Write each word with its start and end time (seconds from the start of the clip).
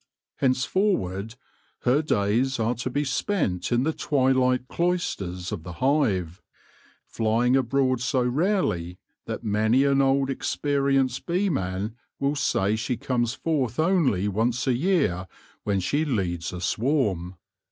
Henceforward 0.37 1.35
her 1.81 2.01
days 2.01 2.59
are 2.59 2.73
to 2.73 2.89
be 2.89 3.03
spent 3.03 3.71
in 3.71 3.83
the 3.83 3.93
twilight 3.93 4.67
cloisters 4.67 5.51
of 5.51 5.61
the 5.61 5.73
hive, 5.73 6.41
flying 7.05 7.55
abroad 7.55 8.01
so 8.01 8.23
rarely 8.23 8.97
that 9.27 9.43
many 9.43 9.83
an 9.83 10.01
old 10.01 10.31
experienced 10.31 11.27
beeman 11.27 11.95
will 12.19 12.35
say 12.35 12.75
she 12.75 12.97
comes 12.97 13.35
forth 13.35 13.77
only 13.79 14.27
once 14.27 14.65
a 14.65 14.73
year 14.73 15.27
when 15.65 15.79
she 15.79 16.03
leads 16.03 16.51
a 16.51 16.59
swarm. 16.61 17.35